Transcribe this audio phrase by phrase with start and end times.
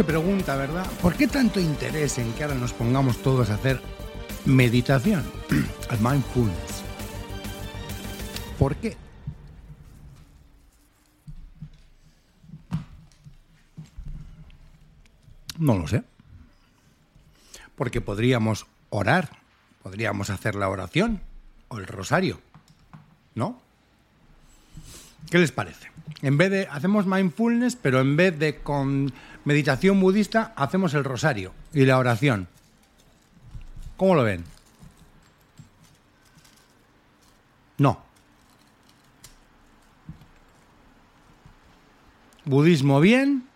[0.00, 0.90] se pregunta, ¿verdad?
[1.02, 3.82] ¿Por qué tanto interés en que ahora nos pongamos todos a hacer
[4.46, 5.30] meditación?
[5.90, 6.82] Al mindfulness.
[8.58, 8.96] ¿Por qué?
[15.58, 16.02] No lo sé.
[17.76, 19.28] Porque podríamos orar,
[19.82, 21.20] podríamos hacer la oración
[21.68, 22.40] o el rosario,
[23.34, 23.60] ¿no?
[25.28, 25.90] ¿Qué les parece?
[26.22, 29.12] En vez de hacemos mindfulness, pero en vez de con
[29.44, 32.48] meditación budista hacemos el rosario y la oración.
[33.96, 34.44] ¿Cómo lo ven?
[37.78, 38.02] No.
[42.44, 43.46] Budismo bien,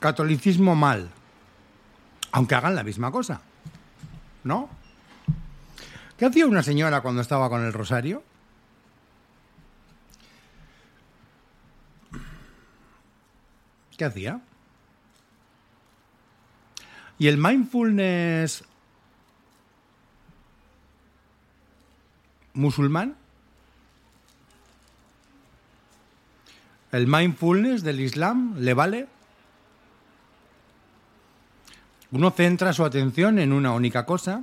[0.00, 1.10] catolicismo mal.
[2.32, 3.42] Aunque hagan la misma cosa.
[4.42, 4.68] ¿No?
[6.16, 8.22] ¿Qué hacía una señora cuando estaba con el rosario?
[14.02, 14.40] ¿Qué hacía?
[17.20, 18.64] Y el mindfulness
[22.54, 23.14] musulmán,
[26.90, 29.06] el mindfulness del Islam, ¿le vale?
[32.10, 34.42] Uno centra su atención en una única cosa,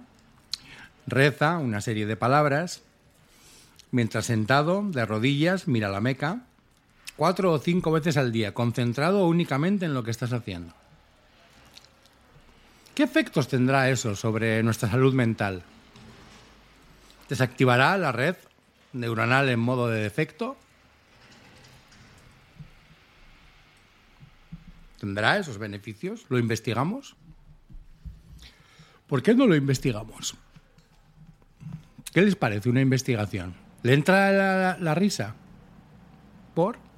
[1.06, 2.82] reza una serie de palabras,
[3.92, 6.46] mientras sentado, de rodillas, mira la Meca,
[7.20, 10.74] cuatro o cinco veces al día, concentrado únicamente en lo que estás haciendo.
[12.96, 15.62] ¿Qué efectos tendrá eso sobre nuestra salud mental?
[17.28, 18.38] ¿Desactivará la red
[18.94, 20.56] neuronal en modo de defecto?
[24.98, 26.26] ¿Tendrá esos beneficios?
[26.30, 27.18] ¿Lo investigamos?
[29.08, 30.36] ¿Por qué no lo investigamos?
[32.14, 33.56] ¿Qué les parece una investigación?
[33.84, 35.36] ¿Le entra la, la risa?
[36.54, 36.89] ¿Por?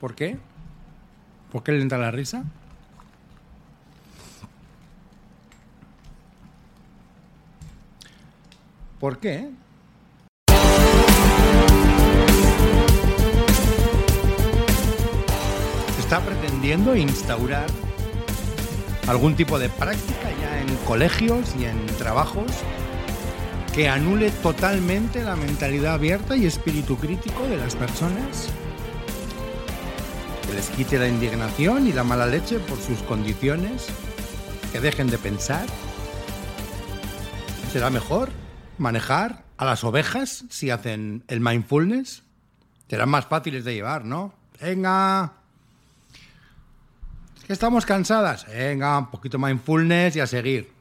[0.00, 0.38] ¿Por qué?
[1.52, 2.42] ¿Por qué le entra la risa?
[8.98, 9.50] ¿Por qué?
[15.94, 17.66] Se está pretendiendo instaurar
[19.06, 22.50] algún tipo de práctica ya en colegios y en trabajos
[23.74, 28.48] que anule totalmente la mentalidad abierta y espíritu crítico de las personas,
[30.50, 33.86] que les quite la indignación y la mala leche por sus condiciones,
[34.72, 35.64] que dejen de pensar.
[37.72, 38.30] ¿Será mejor
[38.76, 42.24] manejar a las ovejas si hacen el mindfulness?
[42.88, 44.34] Serán más fáciles de llevar, ¿no?
[44.60, 45.34] Venga,
[47.46, 48.44] estamos cansadas.
[48.48, 50.72] Venga, un poquito mindfulness y a seguir.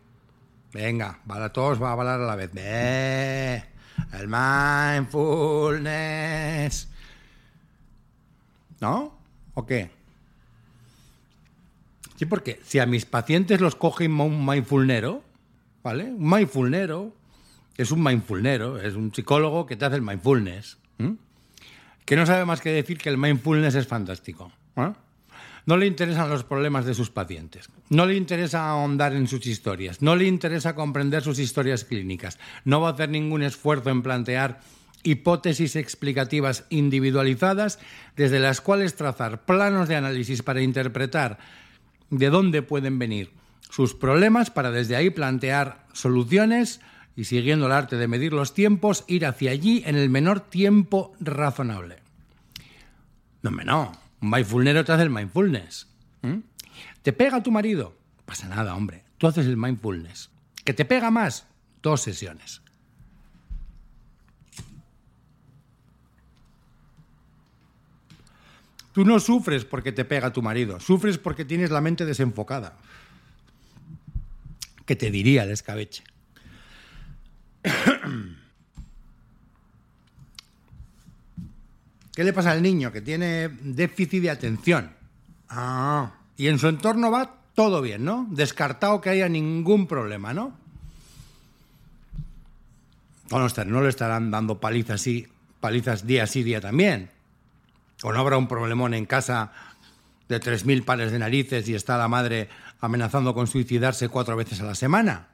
[0.74, 2.50] Venga, para todos va a hablar a la vez.
[4.14, 6.88] el mindfulness.
[8.82, 9.09] ¿No?
[9.60, 9.90] ¿O qué?
[12.16, 15.22] Sí, porque si a mis pacientes los coge un mindfulnero,
[15.84, 16.06] ¿vale?
[16.06, 17.14] Un mindfulnero
[17.76, 20.78] es un mindfulnero, es un psicólogo que te hace el mindfulness.
[22.06, 24.50] Que no sabe más que decir que el mindfulness es fantástico.
[24.78, 24.94] ¿eh?
[25.66, 30.02] No le interesan los problemas de sus pacientes, no le interesa ahondar en sus historias,
[30.02, 34.62] no le interesa comprender sus historias clínicas, no va a hacer ningún esfuerzo en plantear
[35.04, 37.80] hipótesis explicativas individualizadas
[38.16, 41.40] desde las cuales trazar planos de análisis para interpretar
[42.10, 43.32] de dónde pueden venir
[43.70, 46.82] sus problemas para desde ahí plantear soluciones
[47.16, 51.14] y siguiendo el arte de medir los tiempos, ir hacia allí en el menor tiempo
[51.20, 51.98] razonable.
[53.42, 53.92] No, no.
[54.22, 55.88] Un mindfulnero te hace el mindfulness.
[57.02, 57.96] ¿Te pega tu marido?
[58.26, 59.04] pasa nada, hombre.
[59.18, 60.30] Tú haces el mindfulness.
[60.64, 61.48] ¿Que te pega más?
[61.82, 62.62] Dos sesiones.
[68.92, 72.78] Tú no sufres porque te pega tu marido, sufres porque tienes la mente desenfocada.
[74.86, 76.04] ¿Qué te diría el escabeche?
[82.14, 82.92] ¿Qué le pasa al niño?
[82.92, 84.92] Que tiene déficit de atención.
[85.48, 86.14] Ah.
[86.36, 88.28] Y en su entorno va todo bien, ¿no?
[88.32, 90.58] Descartado que haya ningún problema, ¿no?
[93.30, 95.28] no, no le estarán dando palizas, sí,
[95.60, 97.10] palizas día sí, día también.
[98.04, 99.52] O no habrá un problemón en casa
[100.28, 102.50] de 3.000 pares de narices y está la madre
[102.80, 105.28] amenazando con suicidarse cuatro veces a la semana.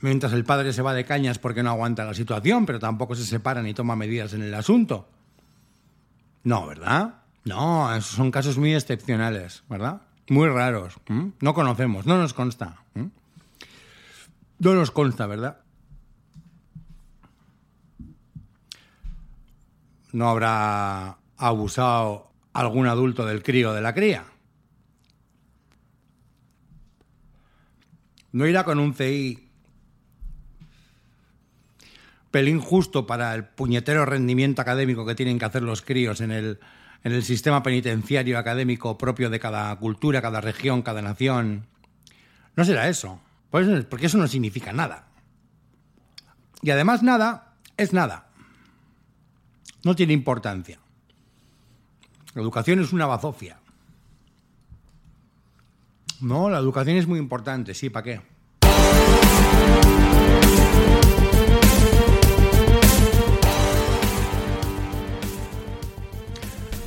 [0.00, 3.24] Mientras el padre se va de cañas porque no aguanta la situación, pero tampoco se
[3.24, 5.08] separa ni toma medidas en el asunto.
[6.42, 7.22] No, ¿verdad?
[7.44, 10.02] No, esos son casos muy excepcionales, ¿verdad?
[10.28, 10.94] Muy raros.
[11.40, 12.82] No conocemos, no nos consta.
[14.58, 15.58] No nos consta, ¿verdad?
[20.12, 24.24] No habrá ha abusado algún adulto del crío de la cría.
[28.30, 29.50] No irá con un CI
[32.30, 36.60] pelín justo para el puñetero rendimiento académico que tienen que hacer los críos en el,
[37.04, 41.66] en el sistema penitenciario académico propio de cada cultura, cada región, cada nación.
[42.56, 45.08] No será eso, porque eso no significa nada.
[46.62, 48.28] Y además nada es nada.
[49.84, 50.78] No tiene importancia.
[52.34, 53.58] La educación es una bazofia.
[56.20, 58.20] No, la educación es muy importante, sí, ¿para qué?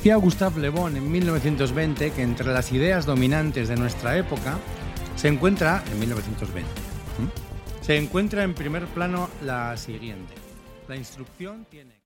[0.06, 4.56] Decía Gustave Le Bon en 1920 que entre las ideas dominantes de nuestra época
[5.16, 6.70] se encuentra, en 1920,
[7.80, 10.32] se encuentra en primer plano la siguiente.
[10.86, 12.05] La instrucción tiene...